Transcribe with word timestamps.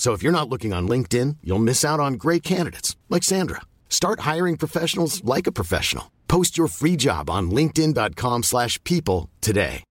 So 0.00 0.14
if 0.14 0.22
you're 0.22 0.32
not 0.32 0.48
looking 0.48 0.72
on 0.72 0.88
LinkedIn, 0.88 1.36
you'll 1.44 1.58
miss 1.58 1.84
out 1.84 2.00
on 2.00 2.14
great 2.14 2.42
candidates 2.42 2.96
like 3.10 3.22
Sandra. 3.22 3.60
Start 3.90 4.20
hiring 4.20 4.56
professionals 4.56 5.22
like 5.24 5.46
a 5.46 5.52
professional. 5.52 6.10
Post 6.26 6.56
your 6.56 6.68
free 6.68 6.96
job 6.96 7.28
on 7.28 7.50
linkedin.com/people 7.50 8.42
slash 8.42 8.82
people 8.82 9.28
today. 9.42 9.84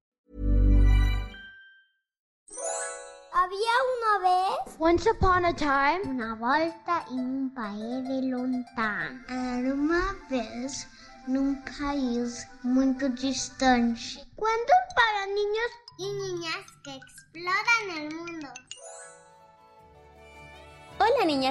Había 3.36 3.76
una 3.94 4.16
vez 4.24 4.50
Once 4.80 5.06
upon 5.06 5.46
a 5.46 5.54
time, 5.54 6.02
una 6.10 6.36
volta 6.36 7.06
en 7.12 7.20
un 7.20 7.50
país 7.54 8.08
de 8.08 8.22
lontano. 8.32 9.20
Era 9.30 9.74
uma 9.76 10.16
vez 10.28 10.88
num 11.28 11.56
país 11.78 12.48
muito 12.64 13.10
distante. 13.10 14.26
Cuentos 14.36 14.82
para 14.96 15.28
niños 15.28 15.70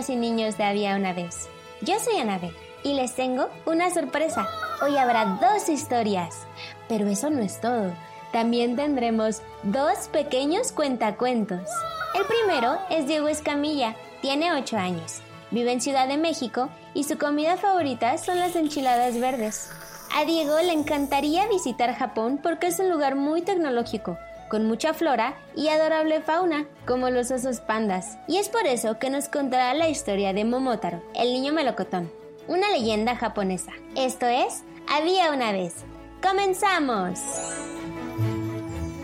y 0.07 0.15
niños 0.15 0.57
de 0.57 0.65
Había 0.65 0.95
una 0.95 1.13
vez. 1.13 1.49
Yo 1.81 1.99
soy 1.99 2.19
Anabel 2.19 2.55
y 2.85 2.95
les 2.95 3.17
tengo 3.17 3.49
una 3.67 3.91
sorpresa. 3.91 4.47
Hoy 4.81 4.97
habrá 4.97 5.39
dos 5.41 5.69
historias. 5.69 6.47
Pero 6.89 7.09
eso 7.09 7.31
no 7.31 7.41
es 7.43 7.61
todo. 7.61 7.93
También 8.33 8.77
tendremos 8.77 9.43
dos 9.65 10.09
pequeños 10.13 10.71
cuentacuentos. 10.71 11.69
El 12.15 12.25
primero 12.27 12.79
es 12.91 13.09
Diego 13.09 13.27
Escamilla, 13.27 13.97
tiene 14.23 14.53
8 14.53 14.77
años. 14.77 15.21
Vive 15.51 15.73
en 15.73 15.81
Ciudad 15.81 16.07
de 16.07 16.17
México 16.17 16.69
y 16.95 17.05
su 17.05 17.19
comida 17.19 17.57
favorita 17.57 18.17
son 18.19 18.39
las 18.39 18.55
enchiladas 18.55 19.19
verdes. 19.19 19.71
A 20.15 20.25
Diego 20.25 20.59
le 20.61 20.73
encantaría 20.73 21.49
visitar 21.49 21.95
Japón 21.95 22.39
porque 22.41 22.69
es 22.69 22.79
un 22.79 22.91
lugar 22.91 23.17
muy 23.17 23.43
tecnológico, 23.43 24.17
con 24.49 24.67
mucha 24.67 24.95
flora 24.95 25.37
y 25.55 25.69
adorable 25.69 26.21
fauna, 26.21 26.67
como 26.87 27.11
los 27.11 27.31
osos 27.31 27.61
pandas. 27.61 28.19
Y 28.27 28.39
es 28.39 28.49
por 28.49 28.67
eso 28.67 28.99
que 28.99 29.11
nos 29.11 29.29
contará 29.29 29.75
la 29.75 29.89
historia 29.89 30.33
de 30.33 30.45
Momotaro, 30.45 31.03
el 31.15 31.33
niño 31.33 31.53
melocotón, 31.53 32.11
una 32.47 32.71
leyenda 32.71 33.17
japonesa. 33.17 33.73
Esto 33.97 34.27
es 34.27 34.65
Había 34.89 35.33
una 35.33 35.53
vez. 35.53 35.75
¡Comenzamos! 36.23 37.21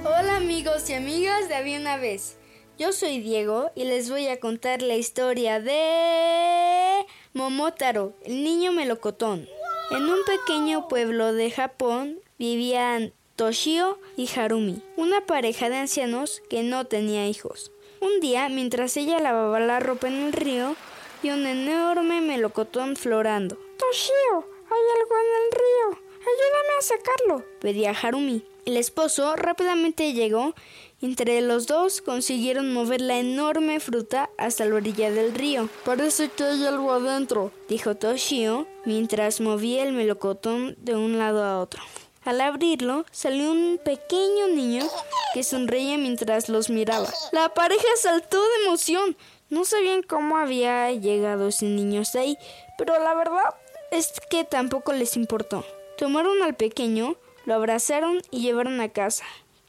Hola 0.04 0.36
amigos 0.36 0.88
y 0.90 0.94
amigas 0.94 1.48
de 1.48 1.54
Había 1.54 1.78
una 1.78 1.96
vez. 1.96 2.36
Yo 2.76 2.92
soy 2.92 3.20
Diego 3.20 3.70
y 3.76 3.84
les 3.84 4.10
voy 4.10 4.26
a 4.26 4.40
contar 4.40 4.82
la 4.82 4.96
historia 4.96 5.60
de 5.60 7.06
Momotaro, 7.32 8.14
el 8.24 8.42
niño 8.42 8.72
melocotón. 8.72 9.46
En 9.90 10.02
un 10.02 10.18
pequeño 10.24 10.88
pueblo 10.88 11.32
de 11.32 11.50
Japón 11.50 12.18
vivían 12.36 13.12
Toshio 13.36 13.98
y 14.16 14.30
Harumi, 14.30 14.80
una 14.96 15.26
pareja 15.26 15.68
de 15.68 15.74
ancianos 15.74 16.40
que 16.48 16.62
no 16.62 16.86
tenía 16.86 17.26
hijos. 17.26 17.72
Un 18.00 18.20
día, 18.20 18.48
mientras 18.48 18.96
ella 18.96 19.18
lavaba 19.18 19.58
la 19.58 19.80
ropa 19.80 20.06
en 20.06 20.26
el 20.26 20.32
río, 20.32 20.76
vio 21.20 21.34
un 21.34 21.44
enorme 21.44 22.20
melocotón 22.20 22.94
florando. 22.94 23.56
Toshio, 23.56 24.46
hay 24.70 25.00
algo 25.00 25.16
en 25.16 25.42
el 25.42 25.50
río. 25.50 26.04
Ayúdame 26.20 26.78
a 26.78 26.82
sacarlo, 26.82 27.44
pedía 27.60 27.90
Harumi. 27.90 28.44
El 28.66 28.76
esposo 28.76 29.34
rápidamente 29.34 30.12
llegó 30.12 30.54
y 31.00 31.06
entre 31.06 31.40
los 31.40 31.66
dos 31.66 32.02
consiguieron 32.02 32.72
mover 32.72 33.00
la 33.00 33.18
enorme 33.18 33.80
fruta 33.80 34.30
hasta 34.38 34.64
la 34.64 34.76
orilla 34.76 35.10
del 35.10 35.34
río. 35.34 35.68
Parece 35.84 36.28
que 36.28 36.44
hay 36.44 36.64
algo 36.66 36.92
adentro, 36.92 37.50
dijo 37.68 37.96
Toshio 37.96 38.68
mientras 38.84 39.40
movía 39.40 39.82
el 39.82 39.92
melocotón 39.92 40.76
de 40.78 40.94
un 40.94 41.18
lado 41.18 41.42
a 41.42 41.60
otro. 41.60 41.82
Al 42.24 42.40
abrirlo, 42.40 43.04
salió 43.10 43.50
un 43.50 43.78
pequeño 43.84 44.48
niño 44.48 44.86
que 45.34 45.42
sonreía 45.42 45.98
mientras 45.98 46.48
los 46.48 46.70
miraba. 46.70 47.08
La 47.32 47.52
pareja 47.52 47.84
saltó 47.98 48.42
de 48.42 48.64
emoción. 48.64 49.16
No 49.50 49.64
sabían 49.64 50.02
cómo 50.02 50.38
había 50.38 50.90
llegado 50.92 51.48
ese 51.48 51.66
niño 51.66 52.00
hasta 52.00 52.20
ahí, 52.20 52.38
pero 52.78 52.98
la 52.98 53.14
verdad 53.14 53.54
es 53.90 54.12
que 54.30 54.44
tampoco 54.44 54.94
les 54.94 55.16
importó. 55.16 55.64
Tomaron 55.98 56.42
al 56.42 56.54
pequeño, 56.56 57.16
lo 57.44 57.54
abrazaron 57.54 58.22
y 58.30 58.40
llevaron 58.40 58.80
a 58.80 58.88
casa. 58.88 59.24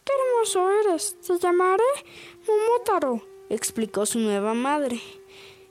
¡Qué 0.05 0.13
hermoso 0.13 0.69
eres! 0.81 1.17
Te 1.19 1.37
llamaré 1.37 1.83
Momotaro, 2.47 3.21
explicó 3.49 4.05
su 4.05 4.19
nueva 4.19 4.53
madre. 4.53 5.01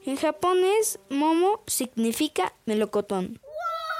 En 0.04 0.16
japonés, 0.16 0.98
Momo 1.08 1.62
significa 1.66 2.52
melocotón. 2.66 3.40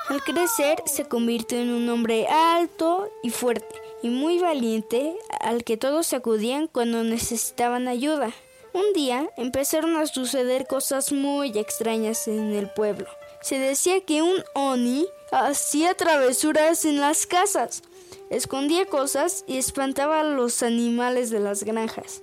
Al 0.09 0.23
crecer 0.23 0.83
se 0.85 1.07
convirtió 1.07 1.59
en 1.59 1.71
un 1.71 1.89
hombre 1.89 2.27
alto 2.29 3.11
y 3.23 3.31
fuerte 3.31 3.75
y 4.03 4.11
muy 4.11 4.39
valiente 4.39 5.17
al 5.41 5.65
que 5.65 5.79
todos 5.79 6.13
acudían 6.13 6.67
cuando 6.67 7.03
necesitaban 7.03 7.89
ayuda. 7.89 8.31
Un 8.75 8.93
día 8.93 9.31
empezaron 9.39 9.97
a 9.97 10.07
suceder 10.07 10.67
cosas 10.67 11.11
muy 11.11 11.57
extrañas 11.59 12.29
en 12.29 12.53
el 12.53 12.69
pueblo. 12.69 13.07
Se 13.41 13.59
decía 13.59 14.01
que 14.03 14.21
un 14.21 14.45
oni 14.55 15.07
hacía 15.33 15.95
travesuras 15.95 16.85
en 16.85 17.01
las 17.01 17.27
casas, 17.27 17.83
escondía 18.29 18.85
cosas 18.85 19.43
y 19.47 19.57
espantaba 19.57 20.21
a 20.21 20.25
los 20.25 20.63
animales 20.63 21.31
de 21.31 21.41
las 21.41 21.63
granjas. 21.63 22.21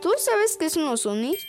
¿Tú 0.00 0.10
sabes 0.18 0.56
qué 0.56 0.70
son 0.70 0.86
los 0.86 1.04
onis? 1.04 1.44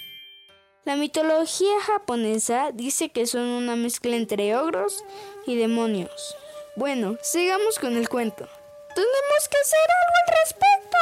La 0.85 0.95
mitología 0.95 1.81
japonesa 1.81 2.71
dice 2.73 3.09
que 3.09 3.27
son 3.27 3.41
una 3.41 3.75
mezcla 3.75 4.15
entre 4.15 4.55
ogros 4.55 5.03
y 5.45 5.57
demonios. 5.57 6.37
Bueno, 6.77 7.17
sigamos 7.21 7.79
con 7.79 7.97
el 7.97 8.07
cuento. 8.07 8.47
Tenemos 8.95 9.49
que 9.51 9.57
hacer 9.57 9.79
algo 9.79 10.15
al 10.25 10.39
respecto, 10.39 10.97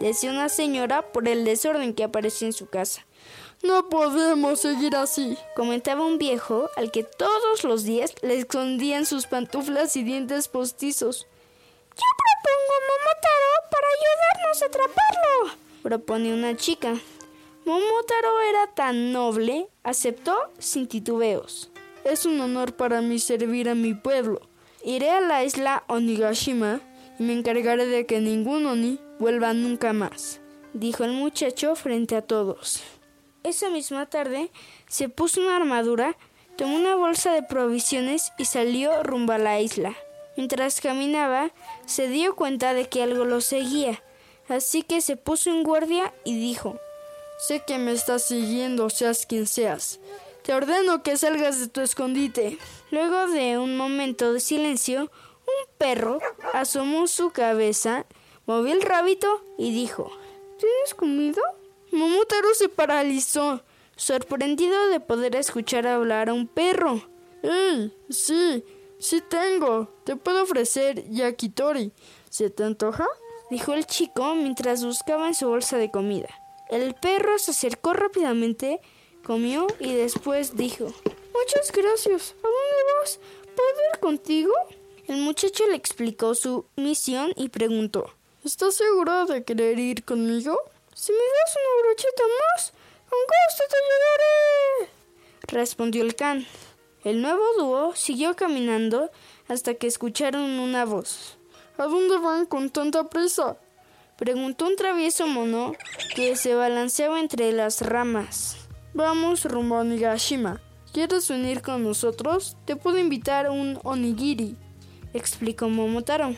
decía 0.00 0.30
una 0.30 0.50
señora 0.50 1.10
por 1.10 1.26
el 1.26 1.44
desorden 1.44 1.94
que 1.94 2.04
aparecía 2.04 2.48
en 2.48 2.52
su 2.52 2.68
casa. 2.68 3.06
No 3.62 3.88
podemos 3.88 4.60
seguir 4.60 4.94
así, 4.94 5.38
comentaba 5.56 6.04
un 6.04 6.18
viejo 6.18 6.68
al 6.76 6.90
que 6.90 7.02
todos 7.02 7.64
los 7.64 7.84
días 7.84 8.14
le 8.20 8.36
escondían 8.36 9.06
sus 9.06 9.26
pantuflas 9.26 9.96
y 9.96 10.02
dientes 10.02 10.48
postizos. 10.48 11.26
Yo 11.96 12.04
propongo 12.42 12.72
a 12.74 12.84
Momotaro 12.90 13.52
para 13.70 13.86
ayudarnos 13.96 14.62
a 14.62 14.66
atraparlo, 14.66 15.58
proponía 15.82 16.34
una 16.34 16.56
chica. 16.56 16.94
Momotaro 17.66 18.42
era 18.42 18.66
tan 18.74 19.10
noble, 19.12 19.68
aceptó 19.84 20.36
sin 20.58 20.86
titubeos. 20.86 21.70
Es 22.04 22.26
un 22.26 22.38
honor 22.42 22.74
para 22.74 23.00
mí 23.00 23.18
servir 23.18 23.70
a 23.70 23.74
mi 23.74 23.94
pueblo. 23.94 24.42
Iré 24.84 25.10
a 25.10 25.22
la 25.22 25.44
isla 25.44 25.82
Onigashima 25.86 26.82
y 27.18 27.22
me 27.22 27.32
encargaré 27.32 27.86
de 27.86 28.04
que 28.04 28.20
ningún 28.20 28.66
Oni 28.66 29.00
vuelva 29.18 29.54
nunca 29.54 29.94
más, 29.94 30.40
dijo 30.74 31.04
el 31.04 31.12
muchacho 31.12 31.74
frente 31.74 32.16
a 32.16 32.20
todos. 32.20 32.82
Esa 33.44 33.70
misma 33.70 34.04
tarde 34.10 34.50
se 34.86 35.08
puso 35.08 35.40
una 35.40 35.56
armadura, 35.56 36.18
tomó 36.56 36.76
una 36.76 36.96
bolsa 36.96 37.32
de 37.32 37.44
provisiones 37.44 38.30
y 38.36 38.44
salió 38.44 39.02
rumbo 39.02 39.32
a 39.32 39.38
la 39.38 39.58
isla. 39.62 39.94
Mientras 40.36 40.82
caminaba, 40.82 41.50
se 41.86 42.08
dio 42.08 42.36
cuenta 42.36 42.74
de 42.74 42.90
que 42.90 43.02
algo 43.02 43.24
lo 43.24 43.40
seguía, 43.40 44.02
así 44.50 44.82
que 44.82 45.00
se 45.00 45.16
puso 45.16 45.48
en 45.48 45.62
guardia 45.62 46.12
y 46.24 46.38
dijo 46.38 46.78
Sé 47.46 47.60
que 47.60 47.76
me 47.76 47.92
estás 47.92 48.22
siguiendo, 48.22 48.88
seas 48.88 49.26
quien 49.26 49.46
seas. 49.46 50.00
Te 50.42 50.54
ordeno 50.54 51.02
que 51.02 51.18
salgas 51.18 51.60
de 51.60 51.68
tu 51.68 51.82
escondite. 51.82 52.56
Luego 52.90 53.26
de 53.26 53.58
un 53.58 53.76
momento 53.76 54.32
de 54.32 54.40
silencio, 54.40 55.02
un 55.02 55.76
perro 55.76 56.20
asomó 56.54 57.06
su 57.06 57.32
cabeza, 57.32 58.06
movió 58.46 58.72
el 58.72 58.80
rabito 58.80 59.44
y 59.58 59.74
dijo 59.74 60.10
¿Tienes 60.58 60.94
comida? 60.96 61.42
Momotaro 61.92 62.54
se 62.54 62.70
paralizó, 62.70 63.62
sorprendido 63.94 64.86
de 64.88 65.00
poder 65.00 65.36
escuchar 65.36 65.86
hablar 65.86 66.30
a 66.30 66.32
un 66.32 66.46
perro. 66.48 67.06
¡Ey! 67.42 67.94
Sí, 68.08 68.64
sí 68.98 69.20
tengo. 69.20 69.92
Te 70.04 70.16
puedo 70.16 70.44
ofrecer 70.44 71.06
yakitori. 71.10 71.92
¿Se 72.30 72.48
te 72.48 72.64
antoja? 72.64 73.06
dijo 73.50 73.74
el 73.74 73.84
chico 73.84 74.34
mientras 74.34 74.82
buscaba 74.82 75.26
en 75.26 75.34
su 75.34 75.46
bolsa 75.46 75.76
de 75.76 75.90
comida. 75.90 76.30
El 76.70 76.94
perro 76.94 77.38
se 77.38 77.50
acercó 77.50 77.92
rápidamente, 77.92 78.80
comió 79.24 79.66
y 79.78 79.92
después 79.92 80.56
dijo 80.56 80.84
Muchas 80.84 81.72
gracias. 81.72 82.34
¿A 82.38 82.46
dónde 82.46 82.92
vas? 83.00 83.20
¿Puedo 83.54 83.92
ir 83.92 84.00
contigo? 84.00 84.52
El 85.06 85.18
muchacho 85.18 85.66
le 85.68 85.76
explicó 85.76 86.34
su 86.34 86.66
misión 86.76 87.32
y 87.36 87.50
preguntó 87.50 88.10
¿Estás 88.44 88.76
seguro 88.76 89.26
de 89.26 89.44
querer 89.44 89.78
ir 89.78 90.04
conmigo? 90.04 90.58
Si 90.94 91.12
me 91.12 91.18
das 91.18 91.56
una 91.56 91.82
brocheta 91.82 92.22
más, 92.54 92.72
con 93.08 93.18
gusto 93.18 93.64
te 93.68 93.76
ayudaré. 94.86 94.92
Respondió 95.48 96.02
el 96.02 96.14
can. 96.14 96.46
El 97.04 97.20
nuevo 97.20 97.42
dúo 97.58 97.96
siguió 97.96 98.34
caminando 98.36 99.10
hasta 99.48 99.74
que 99.74 99.86
escucharon 99.86 100.58
una 100.58 100.84
voz. 100.84 101.36
¿A 101.76 101.84
dónde 101.84 102.16
van 102.18 102.46
con 102.46 102.70
tanta 102.70 103.08
prisa? 103.10 103.58
Preguntó 104.16 104.66
un 104.66 104.76
travieso 104.76 105.26
mono 105.26 105.74
que 106.14 106.36
se 106.36 106.54
balanceaba 106.54 107.20
entre 107.20 107.52
las 107.52 107.80
ramas. 107.80 108.56
Vamos 108.92 109.44
rumbo 109.44 109.78
a 109.78 109.84
Nigashima. 109.84 110.60
¿Quieres 110.92 111.28
unir 111.30 111.62
con 111.62 111.82
nosotros? 111.82 112.56
Te 112.64 112.76
puedo 112.76 112.98
invitar 112.98 113.50
un 113.50 113.80
onigiri, 113.82 114.56
explicó 115.12 115.68
Momotaro. 115.68 116.34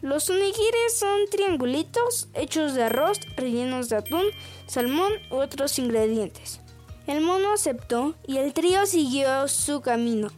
Los 0.00 0.30
onigiris 0.30 0.94
son 0.96 1.26
triangulitos 1.30 2.28
hechos 2.34 2.74
de 2.74 2.84
arroz 2.84 3.18
rellenos 3.36 3.88
de 3.88 3.96
atún, 3.96 4.24
salmón 4.66 5.12
u 5.30 5.36
otros 5.36 5.78
ingredientes. 5.78 6.60
El 7.08 7.20
mono 7.20 7.52
aceptó 7.52 8.14
y 8.26 8.38
el 8.38 8.52
trío 8.52 8.86
siguió 8.86 9.48
su 9.48 9.80
camino, 9.80 10.28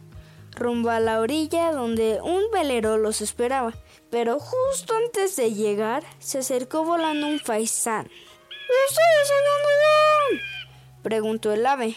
rumbo 0.55 0.89
a 0.89 0.99
la 0.99 1.19
orilla 1.19 1.71
donde 1.71 2.19
un 2.21 2.43
velero 2.51 2.97
los 2.97 3.21
esperaba. 3.21 3.73
Pero 4.11 4.39
justo 4.39 4.93
antes 4.93 5.35
de 5.37 5.53
llegar, 5.53 6.03
se 6.19 6.39
acercó 6.39 6.83
volando 6.83 7.27
un 7.27 7.39
faisán. 7.39 8.05
¿Ustedes 8.05 9.31
en 9.31 9.45
dónde 9.45 10.43
van? 10.43 11.01
Preguntó 11.01 11.51
el 11.51 11.65
ave. 11.65 11.95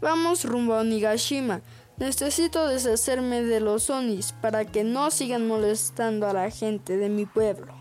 Vamos 0.00 0.44
rumbo 0.44 0.74
a 0.74 0.82
Nigashima. 0.82 1.60
Necesito 1.98 2.66
deshacerme 2.66 3.42
de 3.42 3.60
los 3.60 3.90
onis 3.90 4.32
para 4.40 4.64
que 4.64 4.82
no 4.82 5.10
sigan 5.10 5.46
molestando 5.46 6.26
a 6.26 6.32
la 6.32 6.50
gente 6.50 6.96
de 6.96 7.08
mi 7.08 7.26
pueblo, 7.26 7.74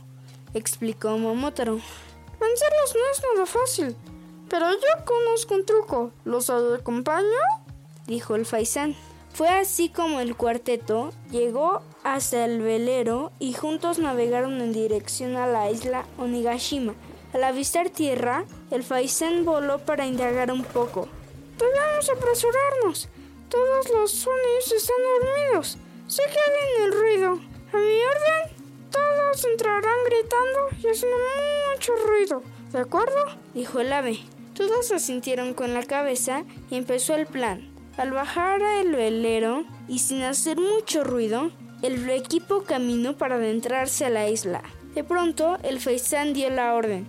explicó 0.53 1.17
Momotaro. 1.17 1.79
Vencerlos 2.39 2.95
no 2.95 3.11
es 3.11 3.21
nada 3.33 3.45
fácil, 3.45 3.95
pero 4.49 4.69
yo 4.69 5.05
conozco 5.05 5.55
un 5.55 5.65
truco. 5.65 6.11
¿Los 6.25 6.49
acompaño? 6.49 7.25
dijo 8.05 8.35
el 8.35 8.45
faisán. 8.45 8.95
Fue 9.33 9.47
así 9.47 9.89
como 9.89 10.19
el 10.19 10.35
cuarteto 10.35 11.11
llegó 11.31 11.81
hasta 12.03 12.45
el 12.45 12.61
velero 12.61 13.31
y 13.39 13.53
juntos 13.53 13.97
navegaron 13.97 14.59
en 14.61 14.73
dirección 14.73 15.37
a 15.37 15.47
la 15.47 15.71
isla 15.71 16.05
Onigashima. 16.17 16.95
Al 17.33 17.45
avistar 17.45 17.89
tierra, 17.89 18.45
el 18.71 18.83
faisán 18.83 19.45
voló 19.45 19.79
para 19.79 20.05
indagar 20.05 20.51
un 20.51 20.63
poco. 20.63 21.07
Debemos 21.57 22.09
apresurarnos. 22.09 23.07
Todos 23.47 23.89
los 23.89 24.11
sonis 24.11 24.71
están 24.75 24.97
dormidos. 25.21 25.77
Se 26.07 26.23
queden 26.23 26.75
en 26.75 26.83
el 26.83 26.93
ruido. 26.93 27.31
A 27.73 27.77
mi 27.77 28.01
orden, 28.03 28.67
todos 28.91 29.45
entrarán 29.45 29.97
gritando 30.05 30.59
y 30.81 30.91
haciendo 30.91 31.17
mucho 31.73 31.93
ruido. 32.05 32.43
¿De 32.73 32.79
acuerdo? 32.79 33.37
dijo 33.53 33.79
el 33.79 33.93
ave. 33.93 34.19
Todos 34.55 34.91
asintieron 34.91 35.53
con 35.53 35.73
la 35.73 35.83
cabeza 35.83 36.43
y 36.69 36.75
empezó 36.75 37.15
el 37.15 37.27
plan. 37.27 37.70
Al 37.97 38.11
bajar 38.11 38.61
el 38.61 38.95
velero 38.95 39.65
y 39.89 39.99
sin 39.99 40.23
hacer 40.23 40.57
mucho 40.57 41.03
ruido, 41.03 41.51
el 41.81 42.09
equipo 42.09 42.63
caminó 42.63 43.17
para 43.17 43.35
adentrarse 43.35 44.05
a 44.05 44.09
la 44.09 44.29
isla. 44.29 44.63
De 44.95 45.03
pronto, 45.03 45.57
el 45.63 45.81
faisán 45.81 46.33
dio 46.33 46.49
la 46.49 46.73
orden. 46.73 47.05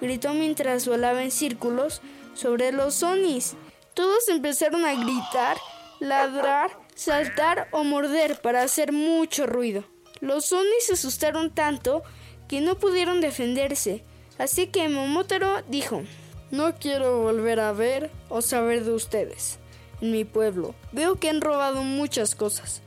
Gritó 0.00 0.34
mientras 0.34 0.88
volaba 0.88 1.22
en 1.22 1.30
círculos 1.30 2.02
sobre 2.34 2.72
los 2.72 2.96
sonis. 2.96 3.54
Todos 3.94 4.28
empezaron 4.28 4.84
a 4.84 4.94
gritar, 4.94 5.56
ladrar, 6.00 6.72
saltar 6.96 7.68
o 7.70 7.84
morder 7.84 8.40
para 8.40 8.62
hacer 8.62 8.92
mucho 8.92 9.46
ruido. 9.46 9.84
Los 10.20 10.46
sonis 10.46 10.86
se 10.86 10.94
asustaron 10.94 11.54
tanto 11.54 12.02
que 12.48 12.60
no 12.60 12.76
pudieron 12.76 13.20
defenderse, 13.20 14.02
así 14.36 14.66
que 14.66 14.88
Momotaro 14.88 15.62
dijo: 15.68 16.02
No 16.50 16.74
quiero 16.74 17.22
volver 17.22 17.60
a 17.60 17.72
ver 17.72 18.10
o 18.28 18.42
saber 18.42 18.84
de 18.84 18.92
ustedes 18.92 19.59
en 20.00 20.12
mi 20.12 20.24
pueblo. 20.24 20.74
Veo 20.92 21.16
que 21.16 21.28
han 21.28 21.40
robado 21.40 21.82
muchas 21.82 22.34
cosas. 22.34 22.82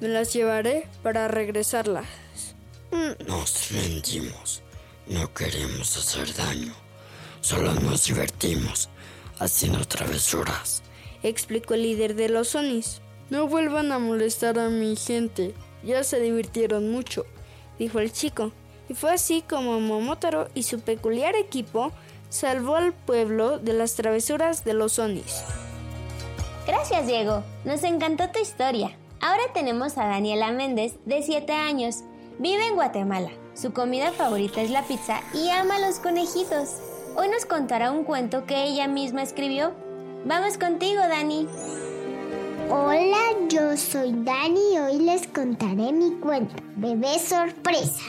Me 0.00 0.08
las 0.08 0.32
llevaré 0.32 0.88
para 1.02 1.28
regresarlas. 1.28 2.06
Nos 3.26 3.70
rendimos. 3.70 4.62
No 5.06 5.32
queremos 5.32 5.96
hacer 5.96 6.34
daño. 6.34 6.74
Solo 7.40 7.72
nos 7.74 8.04
divertimos 8.04 8.88
haciendo 9.38 9.84
travesuras, 9.84 10.82
explicó 11.22 11.74
el 11.74 11.82
líder 11.82 12.14
de 12.14 12.28
los 12.28 12.48
Sonis. 12.48 13.00
No 13.30 13.46
vuelvan 13.46 13.92
a 13.92 13.98
molestar 13.98 14.58
a 14.58 14.68
mi 14.68 14.96
gente. 14.96 15.54
Ya 15.82 16.02
se 16.02 16.20
divirtieron 16.20 16.90
mucho, 16.90 17.26
dijo 17.78 18.00
el 18.00 18.12
chico. 18.12 18.52
Y 18.88 18.94
fue 18.94 19.12
así 19.12 19.42
como 19.48 19.80
Momotaro 19.80 20.48
y 20.54 20.62
su 20.62 20.80
peculiar 20.80 21.36
equipo 21.36 21.92
salvó 22.30 22.76
al 22.76 22.92
pueblo 22.92 23.58
de 23.58 23.74
las 23.74 23.94
travesuras 23.94 24.64
de 24.64 24.74
los 24.74 24.94
Sonis. 24.94 25.44
Gracias, 26.68 27.06
Diego. 27.06 27.42
Nos 27.64 27.82
encantó 27.82 28.28
tu 28.28 28.40
historia. 28.40 28.94
Ahora 29.22 29.42
tenemos 29.54 29.96
a 29.96 30.04
Daniela 30.04 30.52
Méndez, 30.52 30.96
de 31.06 31.22
7 31.22 31.50
años. 31.50 32.04
Vive 32.38 32.66
en 32.66 32.74
Guatemala. 32.74 33.30
Su 33.54 33.72
comida 33.72 34.12
favorita 34.12 34.60
es 34.60 34.70
la 34.70 34.82
pizza 34.82 35.22
y 35.32 35.48
ama 35.48 35.78
los 35.78 35.98
conejitos. 35.98 36.76
Hoy 37.16 37.30
nos 37.30 37.46
contará 37.46 37.90
un 37.90 38.04
cuento 38.04 38.44
que 38.44 38.64
ella 38.64 38.86
misma 38.86 39.22
escribió. 39.22 39.72
Vamos 40.26 40.58
contigo, 40.58 41.00
Dani. 41.00 41.48
Hola, 42.68 43.48
yo 43.48 43.74
soy 43.78 44.12
Dani 44.12 44.74
y 44.74 44.78
hoy 44.78 44.98
les 44.98 45.26
contaré 45.26 45.90
mi 45.90 46.16
cuento, 46.16 46.54
Bebé 46.76 47.18
Sorpresa. 47.18 48.02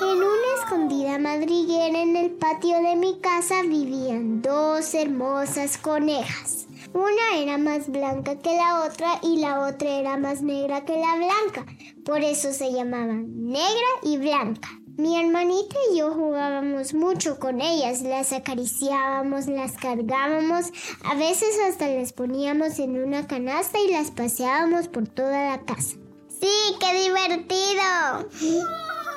En 0.00 0.16
una 0.16 0.62
escondida 0.62 1.18
madriguera 1.18 2.00
en 2.00 2.16
el 2.16 2.30
patio 2.30 2.80
de 2.80 2.96
mi 2.96 3.18
casa 3.18 3.60
vivían 3.60 4.40
dos 4.40 4.94
hermosas 4.94 5.76
conejas. 5.76 6.67
Una 6.92 7.36
era 7.36 7.58
más 7.58 7.88
blanca 7.88 8.38
que 8.38 8.56
la 8.56 8.84
otra 8.84 9.20
y 9.22 9.36
la 9.36 9.60
otra 9.60 9.88
era 9.90 10.16
más 10.16 10.42
negra 10.42 10.84
que 10.84 10.96
la 10.96 11.16
blanca. 11.16 11.66
Por 12.04 12.22
eso 12.22 12.52
se 12.52 12.72
llamaban 12.72 13.50
negra 13.50 13.88
y 14.02 14.16
blanca. 14.16 14.68
Mi 14.96 15.16
hermanita 15.16 15.76
y 15.92 15.98
yo 15.98 16.12
jugábamos 16.12 16.92
mucho 16.92 17.38
con 17.38 17.60
ellas, 17.60 18.02
las 18.02 18.32
acariciábamos, 18.32 19.46
las 19.46 19.76
cargábamos, 19.76 20.72
a 21.04 21.14
veces 21.14 21.56
hasta 21.68 21.86
las 21.86 22.12
poníamos 22.12 22.80
en 22.80 23.00
una 23.00 23.28
canasta 23.28 23.78
y 23.78 23.92
las 23.92 24.10
paseábamos 24.10 24.88
por 24.88 25.06
toda 25.06 25.50
la 25.50 25.60
casa. 25.60 25.96
¡Sí, 26.40 26.48
qué 26.80 27.00
divertido! 27.00 28.66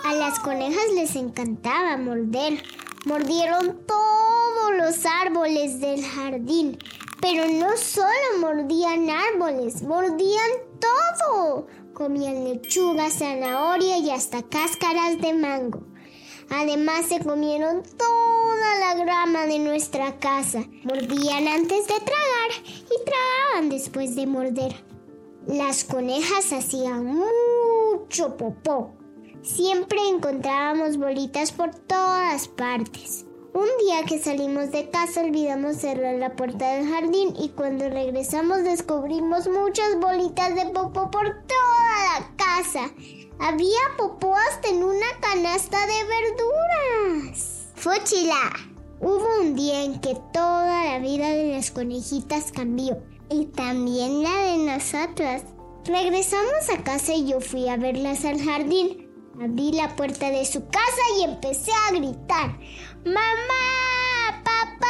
A 0.06 0.14
las 0.14 0.40
conejas 0.40 0.92
les 0.94 1.16
encantaba 1.16 1.98
morder. 1.98 2.62
Mordieron 3.06 3.80
todos 3.88 4.76
los 4.78 5.04
árboles 5.06 5.80
del 5.80 6.04
jardín. 6.04 6.78
Pero 7.22 7.48
no 7.48 7.78
solo 7.78 8.40
mordían 8.40 9.10
árboles, 9.10 9.84
mordían 9.84 10.52
todo. 10.80 11.68
Comían 11.94 12.46
lechuga, 12.46 13.12
zanahoria 13.12 14.00
y 14.00 14.10
hasta 14.10 14.42
cáscaras 14.42 15.22
de 15.22 15.34
mango. 15.34 15.84
Además 16.50 17.06
se 17.06 17.20
comieron 17.20 17.84
toda 17.84 18.80
la 18.80 18.96
grama 18.96 19.46
de 19.46 19.60
nuestra 19.60 20.20
casa. 20.20 20.66
Mordían 20.84 21.48
antes 21.48 21.88
de 21.88 21.94
tragar 21.94 22.52
y 22.66 23.06
tragaban 23.06 23.70
después 23.70 24.16
de 24.16 24.26
morder. 24.26 24.84
Las 25.48 25.84
conejas 25.84 26.52
hacían 26.52 27.06
mucho 27.06 28.36
popó. 28.36 28.94
Siempre 29.44 30.00
encontrábamos 30.10 30.98
bolitas 30.98 31.52
por 31.52 31.74
todas 31.74 32.48
partes. 32.48 33.26
Un 33.54 33.68
día 33.86 34.06
que 34.08 34.18
salimos 34.18 34.72
de 34.72 34.90
casa 34.90 35.22
olvidamos 35.22 35.76
cerrar 35.76 36.16
la 36.16 36.38
puerta 36.38 36.74
del 36.74 36.88
jardín 36.88 37.36
y 37.38 37.50
cuando 37.50 37.90
regresamos 37.90 38.64
descubrimos 38.64 39.50
muchas 39.50 40.00
bolitas 40.00 40.56
de 40.56 40.68
popó 40.68 41.12
por 41.12 41.28
toda 41.28 42.20
la 42.20 42.36
casa. 42.38 42.90
Había 43.40 43.80
popó 43.98 44.34
hasta 44.36 44.70
en 44.70 44.84
una 44.84 45.06
canasta 45.20 45.80
de 45.86 46.04
verduras. 46.06 47.68
Fuchila. 47.76 48.54
Hubo 49.02 49.42
un 49.42 49.56
día 49.56 49.84
en 49.84 50.00
que 50.00 50.16
toda 50.32 50.86
la 50.86 51.00
vida 51.00 51.30
de 51.32 51.52
las 51.52 51.72
conejitas 51.72 52.54
cambió 52.54 53.04
y 53.30 53.48
también 53.48 54.24
la 54.24 54.44
de 54.44 54.58
nosotros. 54.60 55.42
Regresamos 55.84 56.70
a 56.74 56.84
casa 56.84 57.14
y 57.16 57.28
yo 57.28 57.42
fui 57.42 57.68
a 57.68 57.76
verlas 57.76 58.24
al 58.24 58.42
jardín. 58.42 59.11
Abrí 59.40 59.72
la 59.72 59.96
puerta 59.96 60.30
de 60.30 60.46
su 60.46 60.68
casa 60.68 61.02
y 61.18 61.24
empecé 61.24 61.72
a 61.72 61.94
gritar. 61.94 62.60
¡Mamá! 63.06 64.44
¡Papá! 64.44 64.88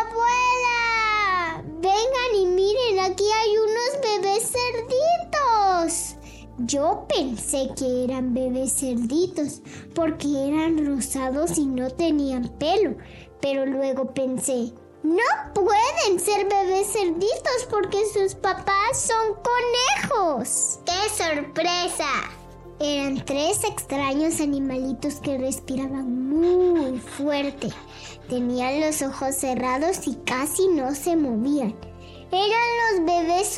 ¡Abuela! 0.00 1.62
Vengan 1.80 2.34
y 2.40 2.46
miren, 2.46 3.00
aquí 3.00 3.24
hay 3.24 3.58
unos 3.58 4.00
bebés 4.00 4.52
cerditos. 4.52 6.16
Yo 6.58 7.04
pensé 7.08 7.68
que 7.76 8.04
eran 8.04 8.32
bebés 8.32 8.72
cerditos 8.78 9.60
porque 9.94 10.48
eran 10.48 10.86
rosados 10.86 11.58
y 11.58 11.66
no 11.66 11.90
tenían 11.90 12.48
pelo, 12.58 12.96
pero 13.42 13.66
luego 13.66 14.14
pensé, 14.14 14.72
no 15.02 15.24
pueden 15.52 16.20
ser 16.20 16.48
bebés 16.48 16.92
cerditos 16.92 17.66
porque 17.68 17.98
sus 18.14 18.34
papás 18.36 18.98
son 18.98 19.34
conejos. 19.42 20.78
¡Qué 20.86 21.24
sorpresa! 21.24 22.45
Eran 22.78 23.24
tres 23.24 23.64
extraños 23.64 24.40
animalitos 24.40 25.14
que 25.16 25.38
respiraban 25.38 26.28
muy 26.28 26.98
fuerte. 26.98 27.68
Tenían 28.28 28.80
los 28.80 29.02
ojos 29.02 29.34
cerrados 29.34 30.06
y 30.06 30.14
casi 30.26 30.68
no 30.68 30.94
se 30.94 31.16
movían. 31.16 31.74
Eran 32.30 32.96
los 32.98 33.06
bebés 33.06 33.56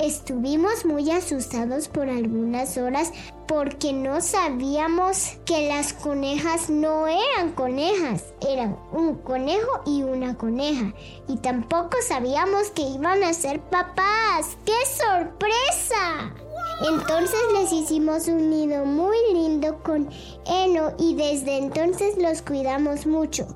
Estuvimos 0.00 0.86
muy 0.86 1.10
asustados 1.10 1.88
por 1.88 2.08
algunas 2.08 2.78
horas 2.78 3.12
porque 3.46 3.92
no 3.92 4.22
sabíamos 4.22 5.36
que 5.44 5.68
las 5.68 5.92
conejas 5.92 6.70
no 6.70 7.06
eran 7.06 7.52
conejas, 7.52 8.32
eran 8.40 8.78
un 8.92 9.16
conejo 9.16 9.82
y 9.84 10.02
una 10.02 10.38
coneja. 10.38 10.94
Y 11.28 11.36
tampoco 11.36 11.98
sabíamos 12.08 12.70
que 12.70 12.80
iban 12.80 13.22
a 13.22 13.34
ser 13.34 13.60
papás. 13.60 14.56
¡Qué 14.64 14.72
sorpresa! 14.86 16.32
Entonces 16.80 17.40
les 17.52 17.72
hicimos 17.72 18.26
un 18.28 18.50
nido 18.50 18.84
muy 18.84 19.16
lindo 19.32 19.82
con 19.82 20.08
heno 20.46 20.92
y 20.98 21.14
desde 21.14 21.58
entonces 21.58 22.16
los 22.16 22.42
cuidamos 22.42 23.06
mucho 23.06 23.46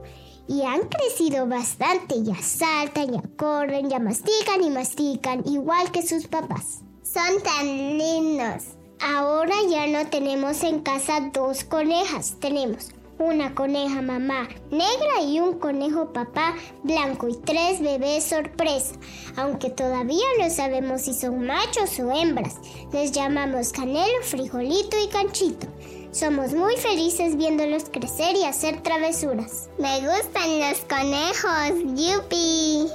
y 0.47 0.63
han 0.63 0.83
crecido 0.89 1.47
bastante. 1.47 2.23
Ya 2.23 2.37
saltan, 2.37 3.13
ya 3.13 3.23
corren, 3.37 3.89
ya 3.89 3.99
mastican 3.99 4.63
y 4.63 4.71
mastican, 4.71 5.43
igual 5.47 5.91
que 5.91 6.07
sus 6.07 6.27
papás. 6.27 6.83
Son 7.03 7.43
tan 7.43 7.67
lindos. 7.99 8.65
Ahora 9.01 9.55
ya 9.69 9.87
no 9.87 10.09
tenemos 10.09 10.63
en 10.63 10.81
casa 10.81 11.31
dos 11.33 11.65
conejas, 11.65 12.37
tenemos 12.41 12.94
una 13.19 13.55
coneja 13.55 14.03
mamá 14.03 14.49
negra 14.71 15.23
y 15.23 15.41
un 15.41 15.59
conejo 15.59 16.13
papá 16.13 16.55
blanco 16.83 17.29
y 17.29 17.37
tres 17.37 17.81
bebés 17.81 18.25
sorpresa, 18.25 18.95
aunque 19.37 19.71
todavía 19.71 20.25
no 20.39 20.51
sabemos 20.51 21.03
si 21.03 21.15
son 21.15 21.47
machos 21.47 21.99
o 22.01 22.13
hembras. 22.13 22.57
Les 22.93 23.13
llamamos 23.13 23.73
Canelo, 23.73 24.23
Frijolito 24.23 24.97
y 24.99 25.09
Canchito. 25.09 25.67
Somos 26.11 26.53
muy 26.53 26.77
felices 26.77 27.37
viéndolos 27.37 27.85
crecer 27.91 28.37
y 28.37 28.45
hacer 28.45 28.83
travesuras. 28.83 29.69
Me 29.79 29.99
gustan 30.01 30.61
los 30.61 30.79
conejos, 30.89 31.95
yupi. 31.97 32.87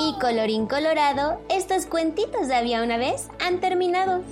Y 0.00 0.18
colorín 0.20 0.66
colorado, 0.66 1.40
estos 1.48 1.86
cuentitos 1.86 2.48
de 2.48 2.54
había 2.54 2.82
una 2.82 2.98
vez 2.98 3.28
han 3.40 3.60
terminado. 3.60 4.22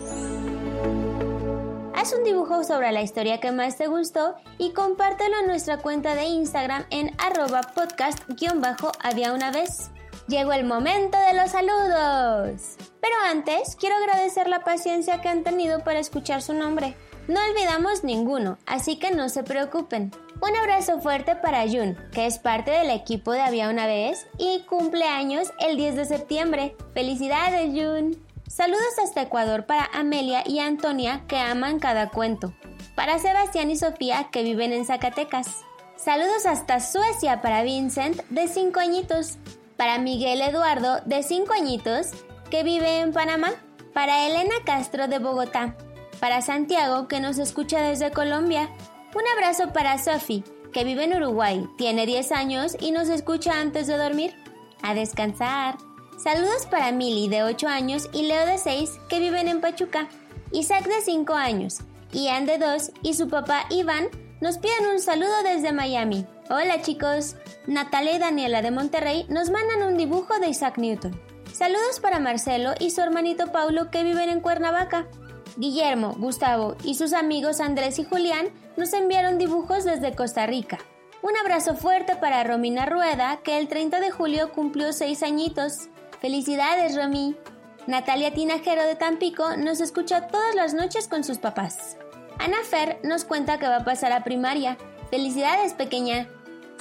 Haz 1.97 2.12
un 2.12 2.25
dibujo 2.25 2.62
sobre 2.62 2.93
la 2.93 3.00
historia 3.00 3.41
que 3.41 3.53
más 3.53 3.79
te 3.79 3.87
gustó 3.87 4.35
y 4.59 4.73
compártelo 4.73 5.38
en 5.41 5.47
nuestra 5.47 5.79
cuenta 5.79 6.15
de 6.15 6.25
Instagram 6.25 6.85
en 6.91 7.17
arroba 7.17 7.62
podcast-había 7.75 9.33
una 9.33 9.50
vez. 9.50 9.91
Llegó 10.29 10.53
el 10.53 10.67
momento 10.67 11.17
de 11.17 11.33
los 11.33 11.53
saludos. 11.53 12.76
Pero 13.00 13.15
antes, 13.25 13.76
quiero 13.76 13.97
agradecer 13.97 14.47
la 14.47 14.62
paciencia 14.62 15.23
que 15.23 15.31
han 15.31 15.43
tenido 15.43 15.85
para 15.85 15.99
escuchar 15.99 16.43
su 16.43 16.53
nombre. 16.53 16.95
No 17.29 17.41
olvidamos 17.50 18.05
ninguno, 18.05 18.59
así 18.67 18.99
que 18.99 19.11
no 19.12 19.31
se 19.31 19.43
preocupen. 19.43 20.12
Un 20.43 20.55
abrazo 20.55 21.00
fuerte 21.00 21.35
para 21.35 21.62
Jun, 21.62 21.97
que 22.12 22.26
es 22.26 22.38
parte 22.38 22.73
del 22.73 22.91
equipo 22.91 23.33
de 23.33 23.41
Había 23.41 23.71
una 23.71 23.87
vez 23.87 24.26
y 24.37 24.61
cumple 24.69 25.05
años 25.05 25.50
el 25.61 25.79
10 25.79 25.97
de 25.97 26.05
septiembre. 26.05 26.76
¡Felicidades, 26.93 27.71
Jun! 27.71 28.25
Saludos 28.49 28.99
hasta 29.03 29.23
Ecuador 29.23 29.67
para 29.67 29.88
Amelia 29.93 30.43
y 30.47 30.61
Antonia, 30.61 31.25
que 31.29 31.38
aman 31.38 31.79
cada 31.79 32.11
cuento. 32.11 32.53
Para 32.95 33.19
Sebastián 33.19 33.71
y 33.71 33.76
Sofía, 33.76 34.29
que 34.31 34.43
viven 34.43 34.73
en 34.73 34.85
Zacatecas. 34.85 35.65
Saludos 35.97 36.47
hasta 36.47 36.81
Suecia 36.81 37.43
para 37.43 37.62
Vincent, 37.62 38.23
de 38.31 38.49
5 38.49 38.81
añitos. 38.81 39.38
Para 39.76 39.99
Miguel 39.99 40.41
Eduardo, 40.41 41.00
de 41.05 41.23
5 41.23 41.53
añitos, 41.53 42.09
que 42.50 42.62
vive 42.62 43.00
en 43.00 43.12
Panamá. 43.12 43.50
Para 43.93 44.26
Elena 44.26 44.55
Castro, 44.65 45.09
de 45.09 45.19
Bogotá 45.19 45.76
para 46.21 46.43
Santiago, 46.43 47.09
que 47.09 47.21
nos 47.21 47.38
escucha 47.38 47.81
desde 47.81 48.11
Colombia. 48.11 48.71
Un 49.15 49.23
abrazo 49.35 49.73
para 49.73 49.99
Sophie, 49.99 50.45
que 50.73 50.85
vive 50.85 51.05
en 51.05 51.17
Uruguay, 51.17 51.67
tiene 51.79 52.07
10 52.07 52.33
años 52.33 52.76
y 52.81 52.91
nos 52.91 53.09
escucha 53.09 53.61
antes 53.61 53.87
de 53.87 53.97
dormir. 53.97 54.35
A 54.83 54.95
descansar. 54.95 55.79
Saludos 56.17 56.67
para 56.71 56.93
Mili, 56.93 57.29
de 57.29 57.43
8 57.43 57.69
años, 57.69 58.09
y 58.13 58.23
Leo, 58.23 58.47
de 58.47 58.59
6, 58.59 58.99
que 59.09 59.21
viven 59.21 59.49
en 59.49 59.61
Pachuca. 59.61 60.09
Isaac, 60.51 60.87
de 60.87 61.03
5 61.03 61.35
años, 61.35 61.81
Ian, 62.13 62.47
de 62.47 62.59
2, 62.59 62.93
y 63.03 63.15
su 63.15 63.29
papá 63.29 63.67
Iván 63.69 64.09
nos 64.41 64.59
piden 64.59 64.87
un 64.93 65.01
saludo 65.01 65.43
desde 65.45 65.73
Miami. 65.73 66.27
Hola 66.49 66.81
chicos. 66.81 67.37
Natalia 67.67 68.17
y 68.17 68.19
Daniela 68.19 68.63
de 68.63 68.71
Monterrey 68.71 69.27
nos 69.29 69.51
mandan 69.51 69.83
un 69.83 69.97
dibujo 69.97 70.39
de 70.39 70.49
Isaac 70.49 70.79
Newton. 70.79 71.21
Saludos 71.53 72.01
para 72.01 72.21
Marcelo 72.21 72.75
y 72.79 72.91
su 72.91 73.01
hermanito 73.01 73.51
Paulo 73.51 73.91
que 73.91 74.05
viven 74.05 74.29
en 74.29 74.41
Cuernavaca. 74.41 75.07
Guillermo, 75.57 76.15
Gustavo 76.19 76.77
y 76.85 76.95
sus 76.95 77.15
amigos 77.15 77.61
Andrés 77.61 77.99
y 77.99 78.05
Julián 78.05 78.49
nos 78.77 78.93
enviaron 78.93 79.39
dibujos 79.39 79.85
desde 79.85 80.15
Costa 80.15 80.47
Rica. 80.47 80.79
Un 81.23 81.37
abrazo 81.37 81.75
fuerte 81.75 82.15
para 82.17 82.45
Romina 82.45 82.87
Rueda, 82.87 83.41
que 83.43 83.59
el 83.59 83.69
30 83.69 84.01
de 84.01 84.11
julio 84.11 84.53
cumplió 84.53 84.93
6 84.93 85.23
añitos. 85.23 85.89
Felicidades, 86.21 86.97
Romy. 86.97 87.37
Natalia 87.87 88.33
Tinajero 88.33 88.85
de 88.85 88.97
Tampico 88.97 89.57
nos 89.57 89.81
escucha 89.81 90.27
todas 90.29 90.55
las 90.55 90.75
noches 90.75 91.09
con 91.09 91.25
sus 91.25 91.39
papás. 91.39 91.97
Ana 92.39 92.59
Fer 92.69 92.99
nos 93.05 93.25
cuenta 93.25 93.59
que 93.59 93.69
va 93.69 93.77
a 93.77 93.85
pasar 93.85 94.13
a 94.13 94.25
primaria. 94.25 94.77
Felicidades, 95.11 95.75
pequeña. 95.75 96.29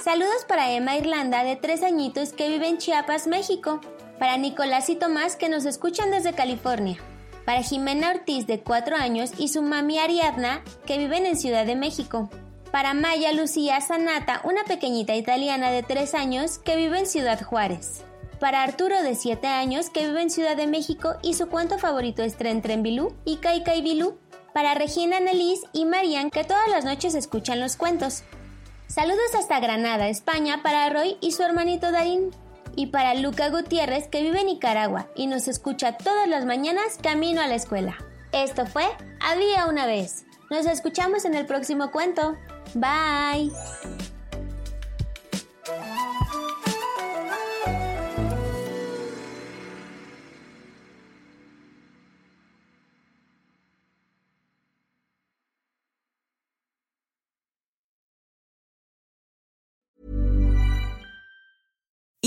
Saludos 0.02 0.44
para 0.46 0.72
Emma 0.72 0.96
Irlanda, 0.96 1.44
de 1.44 1.56
3 1.56 1.82
añitos, 1.82 2.32
que 2.32 2.48
vive 2.48 2.68
en 2.68 2.78
Chiapas, 2.78 3.26
México. 3.26 3.80
Para 4.18 4.36
Nicolás 4.36 4.90
y 4.90 4.96
Tomás, 4.96 5.36
que 5.36 5.48
nos 5.48 5.64
escuchan 5.64 6.10
desde 6.10 6.32
California 6.32 6.98
para 7.46 7.62
Jimena 7.62 8.10
Ortiz 8.10 8.46
de 8.46 8.60
4 8.60 8.96
años 8.96 9.30
y 9.38 9.48
su 9.48 9.62
mami 9.62 9.98
Ariadna 9.98 10.62
que 10.84 10.98
viven 10.98 11.24
en 11.24 11.38
Ciudad 11.38 11.64
de 11.64 11.76
México. 11.76 12.28
Para 12.72 12.92
Maya 12.92 13.32
Lucía 13.32 13.80
Sanata, 13.80 14.42
una 14.44 14.64
pequeñita 14.64 15.14
italiana 15.14 15.70
de 15.70 15.84
3 15.84 16.12
años 16.14 16.58
que 16.58 16.76
vive 16.76 16.98
en 16.98 17.06
Ciudad 17.06 17.40
Juárez. 17.40 18.02
Para 18.40 18.62
Arturo 18.62 19.02
de 19.02 19.14
7 19.14 19.46
años 19.46 19.88
que 19.88 20.06
vive 20.06 20.20
en 20.20 20.30
Ciudad 20.30 20.56
de 20.56 20.66
México 20.66 21.14
y 21.22 21.34
su 21.34 21.48
cuento 21.48 21.78
favorito 21.78 22.22
es 22.22 22.36
Tren 22.36 22.60
Tren 22.60 22.82
Bilú 22.82 23.14
y 23.24 23.36
Kai 23.38 23.64
Kai 23.64 23.80
Bilú. 23.80 24.18
Para 24.52 24.74
Regina 24.74 25.20
Nelis 25.20 25.60
y 25.72 25.84
Marian 25.84 26.30
que 26.30 26.44
todas 26.44 26.68
las 26.68 26.84
noches 26.84 27.14
escuchan 27.14 27.60
los 27.60 27.76
cuentos. 27.76 28.24
Saludos 28.88 29.34
hasta 29.38 29.60
Granada, 29.60 30.08
España 30.08 30.62
para 30.62 30.88
Roy 30.90 31.16
y 31.20 31.32
su 31.32 31.42
hermanito 31.42 31.90
Darín 31.90 32.30
y 32.74 32.86
para 32.86 33.14
Luca 33.14 33.48
Gutiérrez 33.48 34.08
que 34.08 34.22
vive 34.22 34.40
en 34.40 34.46
Nicaragua 34.46 35.08
y 35.14 35.26
nos 35.26 35.48
escucha 35.48 35.96
todas 35.96 36.28
las 36.28 36.44
mañanas 36.44 36.98
camino 37.02 37.40
a 37.40 37.46
la 37.46 37.54
escuela. 37.54 37.96
Esto 38.32 38.66
fue 38.66 38.84
Había 39.20 39.66
una 39.66 39.86
vez. 39.86 40.24
Nos 40.50 40.66
escuchamos 40.66 41.24
en 41.24 41.34
el 41.34 41.46
próximo 41.46 41.90
cuento. 41.90 42.36
Bye. 42.74 43.50